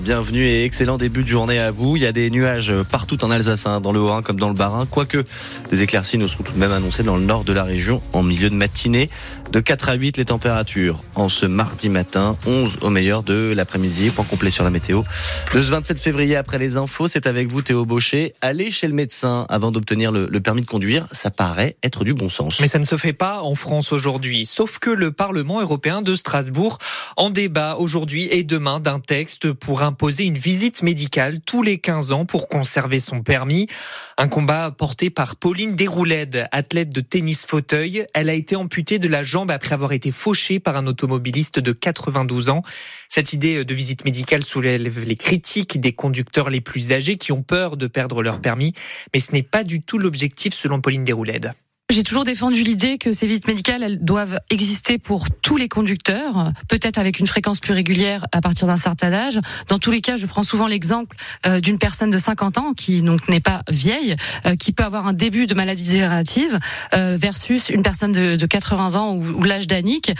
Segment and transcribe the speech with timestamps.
[0.00, 1.96] Bienvenue et excellent début de journée à vous.
[1.96, 4.54] Il y a des nuages partout en Alsace, hein, dans le Haut-Rhin comme dans le
[4.54, 4.86] Bas-Rhin.
[4.86, 5.22] Quoique
[5.70, 8.22] des éclaircies nous seront tout de même annoncées dans le nord de la région en
[8.22, 9.10] milieu de matinée.
[9.50, 14.10] De 4 à 8 les températures en ce mardi matin, 11 au meilleur de l'après-midi.
[14.10, 15.02] Point complet sur la météo.
[15.52, 18.34] De ce 27 février après les infos, c'est avec vous Théo Baucher.
[18.40, 22.14] Aller chez le médecin avant d'obtenir le, le permis de conduire, ça paraît être du
[22.14, 22.60] bon sens.
[22.60, 24.46] Mais ça ne se fait pas en France aujourd'hui.
[24.46, 26.78] Sauf que le Parlement européen de Strasbourg
[27.18, 32.12] en débat aujourd'hui et demain d'un texte pour imposer une visite médicale tous les 15
[32.12, 33.66] ans pour conserver son permis.
[34.18, 38.06] Un combat porté par Pauline Desroulèdes, athlète de tennis fauteuil.
[38.14, 41.72] Elle a été amputée de la jambe après avoir été fauchée par un automobiliste de
[41.72, 42.62] 92 ans.
[43.08, 47.42] Cette idée de visite médicale soulève les critiques des conducteurs les plus âgés qui ont
[47.42, 48.72] peur de perdre leur permis.
[49.12, 51.52] Mais ce n'est pas du tout l'objectif selon Pauline Desroulèdes.
[51.92, 56.50] J'ai toujours défendu l'idée que ces visites médicales, elles doivent exister pour tous les conducteurs,
[56.66, 59.38] peut-être avec une fréquence plus régulière à partir d'un certain âge.
[59.68, 61.14] Dans tous les cas, je prends souvent l'exemple
[61.46, 65.06] euh, d'une personne de 50 ans qui donc n'est pas vieille, euh, qui peut avoir
[65.06, 66.58] un début de maladie dégénérative
[66.94, 70.14] euh, versus une personne de, de 80 ans ou, ou l'âge d'Annick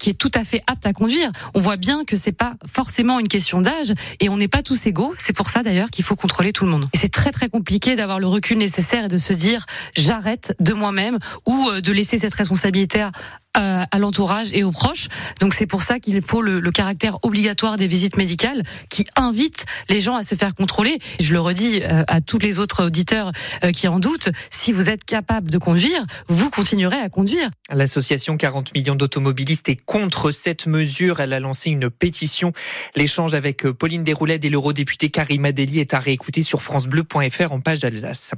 [0.00, 1.30] qui est tout à fait apte à conduire.
[1.52, 4.86] On voit bien que c'est pas forcément une question d'âge et on n'est pas tous
[4.86, 5.14] égaux.
[5.18, 6.86] C'est pour ça d'ailleurs qu'il faut contrôler tout le monde.
[6.94, 10.72] Et c'est très très compliqué d'avoir le recul nécessaire et de se dire j'arrête de
[10.72, 13.06] moi-même ou de laisser cette responsabilité
[13.54, 15.08] à, à l'entourage et aux proches.
[15.40, 19.64] Donc c'est pour ça qu'il faut le, le, caractère obligatoire des visites médicales qui invite
[19.88, 20.98] les gens à se faire contrôler.
[21.20, 23.32] Je le redis euh, à tous les autres auditeurs
[23.64, 27.50] euh, qui en doutent, si vous êtes capable de conduire, vous continuerez à conduire.
[27.72, 31.20] L'association 40 millions d'automobilistes est contre cette mesure.
[31.20, 32.52] Elle a lancé une pétition.
[32.94, 37.80] L'échange avec Pauline Desroulettes et l'eurodéputé Karim Adeli est à réécouter sur francebleu.fr en page
[37.80, 38.32] d'Alsace.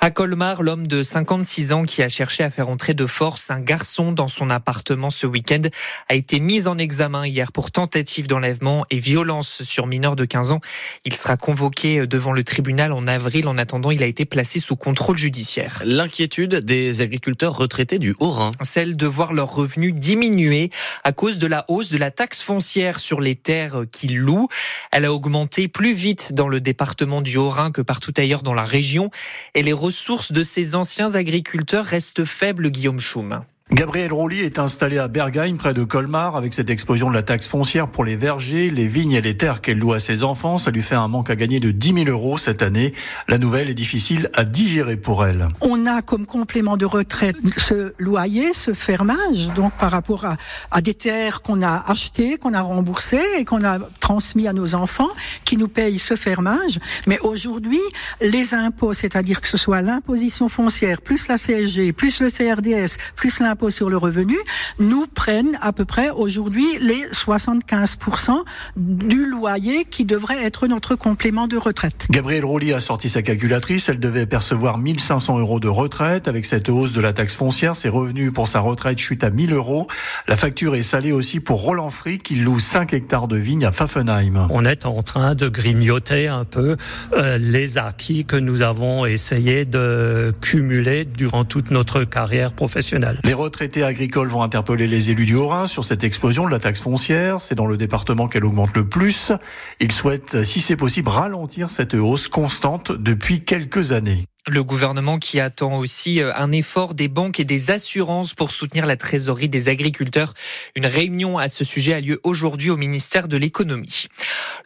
[0.00, 3.60] À Colmar, l'homme de 56 ans qui a cherché à faire entrer de force un
[3.60, 5.62] garçon dans son appartement ce week-end
[6.08, 10.52] a été mis en examen hier pour tentative d'enlèvement et violence sur mineur de 15
[10.52, 10.60] ans.
[11.04, 13.48] Il sera convoqué devant le tribunal en avril.
[13.48, 15.82] En attendant, il a été placé sous contrôle judiciaire.
[15.84, 18.50] L'inquiétude des agriculteurs retraités du Haut-Rhin.
[18.62, 20.70] Celle de voir leurs revenus diminuer
[21.02, 24.48] à cause de la hausse de la taxe foncière sur les terres qu'ils louent.
[24.92, 28.64] Elle a augmenté plus vite dans le département du Haut-Rhin que partout ailleurs dans la
[28.64, 29.10] région.
[29.54, 33.44] Et les ressources de ces anciens agriculteurs restent faibles, Guillaume Schum.
[33.74, 37.48] Gabriel Rouly est installé à Bergagne, près de Colmar, avec cette explosion de la taxe
[37.48, 40.58] foncière pour les vergers, les vignes et les terres qu'elle loue à ses enfants.
[40.58, 42.92] Ça lui fait un manque à gagner de 10 000 euros cette année.
[43.26, 45.48] La nouvelle est difficile à digérer pour elle.
[45.60, 50.36] On a comme complément de retraite ce loyer, ce fermage, donc par rapport à,
[50.70, 54.76] à des terres qu'on a achetées, qu'on a remboursées et qu'on a transmis à nos
[54.76, 55.10] enfants,
[55.44, 56.78] qui nous payent ce fermage.
[57.08, 57.80] Mais aujourd'hui,
[58.20, 63.40] les impôts, c'est-à-dire que ce soit l'imposition foncière, plus la CSG, plus le CRDS, plus
[63.40, 64.36] l'impôt sur le revenu,
[64.78, 68.42] nous prennent à peu près aujourd'hui les 75%
[68.76, 72.06] du loyer qui devrait être notre complément de retraite.
[72.10, 73.88] Gabriel Rouly a sorti sa calculatrice.
[73.88, 76.28] Elle devait percevoir 1500 euros de retraite.
[76.28, 79.52] Avec cette hausse de la taxe foncière, ses revenus pour sa retraite chutent à 1000
[79.52, 79.86] euros.
[80.28, 83.70] La facture est salée aussi pour Roland Free qui loue 5 hectares de vignes à
[83.70, 84.48] Pfaffenheim.
[84.50, 86.76] On est en train de grignoter un peu
[87.12, 93.20] euh, les acquis que nous avons essayé de cumuler durant toute notre carrière professionnelle.
[93.24, 96.80] Les retraités agricoles vont interpeller les élus du Haut-Rhin sur cette explosion de la taxe
[96.80, 97.40] foncière.
[97.40, 99.30] C'est dans le département qu'elle augmente le plus.
[99.78, 104.24] Ils souhaitent, si c'est possible, ralentir cette hausse constante depuis quelques années.
[104.46, 108.84] Le gouvernement qui attend aussi euh, un effort des banques et des assurances pour soutenir
[108.84, 110.34] la trésorerie des agriculteurs.
[110.74, 114.08] Une réunion à ce sujet a lieu aujourd'hui au ministère de l'économie.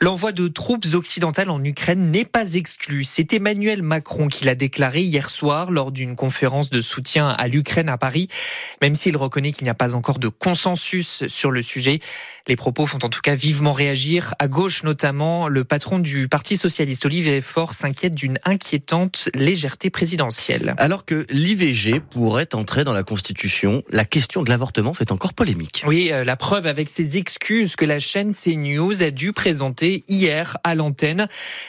[0.00, 3.04] L'envoi de troupes occidentales en Ukraine n'est pas exclu.
[3.04, 7.88] C'est Emmanuel Macron qui l'a déclaré hier soir lors d'une conférence de soutien à l'Ukraine
[7.88, 8.26] à Paris,
[8.82, 12.00] même s'il reconnaît qu'il n'y a pas encore de consensus sur le sujet.
[12.48, 14.34] Les propos font en tout cas vivement réagir.
[14.38, 19.28] À gauche notamment, le patron du Parti socialiste Olivier Faure s'inquiète d'une inquiétante
[19.90, 20.74] présidentielle.
[20.78, 25.84] Alors que l'IVG pourrait entrer dans la Constitution, la question de l'avortement fait encore polémique.
[25.86, 30.56] Oui, euh, la preuve avec ces excuses que la chaîne CNews a dû présenter hier
[30.64, 31.28] à l'antenne.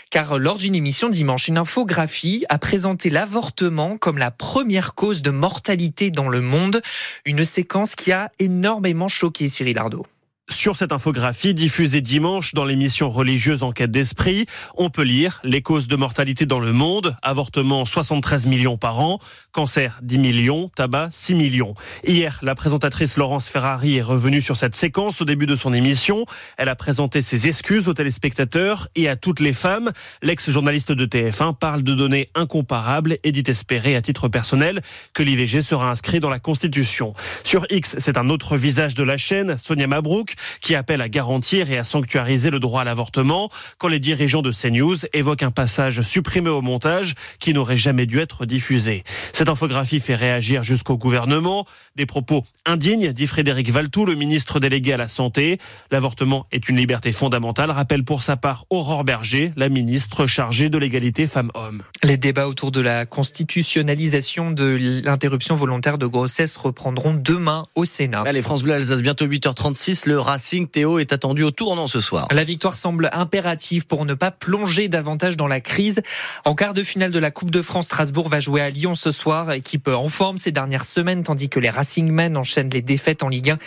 [0.10, 5.32] Car lors d'une émission dimanche, une infographie a présenté l'avortement comme la première cause de
[5.32, 6.82] mortalité dans le monde.
[7.26, 10.06] Une séquence qui a énormément choqué Cyril Ardo.
[10.50, 15.88] Sur cette infographie diffusée dimanche dans l'émission religieuse Enquête d'esprit, on peut lire les causes
[15.88, 19.20] de mortalité dans le monde, avortement 73 millions par an,
[19.52, 21.76] cancer 10 millions, tabac 6 millions.
[22.06, 26.26] Hier, la présentatrice Laurence Ferrari est revenue sur cette séquence au début de son émission.
[26.58, 29.92] Elle a présenté ses excuses aux téléspectateurs et à toutes les femmes.
[30.24, 34.82] L'ex-journaliste de TF1 parle de données incomparables et dit espérer à titre personnel
[35.14, 37.14] que l'IVG sera inscrit dans la Constitution.
[37.44, 41.72] Sur X, c'est un autre visage de la chaîne, Sonia Mabrouk, qui appelle à garantir
[41.72, 46.02] et à sanctuariser le droit à l'avortement quand les dirigeants de CNews évoquent un passage
[46.02, 49.04] supprimé au montage qui n'aurait jamais dû être diffusé.
[49.34, 51.66] Cette infographie fait réagir jusqu'au gouvernement.
[51.96, 55.58] Des propos indignes, dit Frédéric Valtou, le ministre délégué à la Santé.
[55.92, 60.78] L'avortement est une liberté fondamentale, rappelle pour sa part Aurore Berger, la ministre chargée de
[60.78, 61.82] l'égalité femmes-hommes.
[62.04, 68.24] Les débats autour de la constitutionnalisation de l'interruption volontaire de grossesse reprendront demain au Sénat.
[68.26, 70.08] Allez, France Bleu Alsace, bientôt 8h36.
[70.08, 72.28] Le Racing Théo est attendu au tournant ce soir.
[72.32, 76.02] La victoire semble impérative pour ne pas plonger davantage dans la crise.
[76.46, 79.12] En quart de finale de la Coupe de France, Strasbourg va jouer à Lyon ce
[79.12, 83.30] soir, équipe en forme ces dernières semaines, tandis que les Racingmen enchaînent les défaites en
[83.30, 83.58] Ligue 1.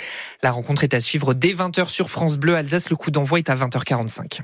[0.43, 2.91] La rencontre est à suivre dès 20h sur France Bleu Alsace.
[2.91, 4.41] Le coup d'envoi est à 20h45.